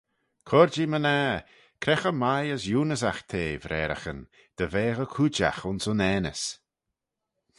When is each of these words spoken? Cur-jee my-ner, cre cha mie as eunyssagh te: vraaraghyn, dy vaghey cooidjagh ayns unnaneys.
Cur-jee 0.47 0.89
my-ner, 0.91 1.37
cre 1.81 1.95
cha 2.01 2.11
mie 2.21 2.47
as 2.55 2.63
eunyssagh 2.71 3.21
te: 3.29 3.43
vraaraghyn, 3.63 4.21
dy 4.57 4.65
vaghey 4.73 5.09
cooidjagh 5.13 5.63
ayns 5.67 5.85
unnaneys. 5.91 6.43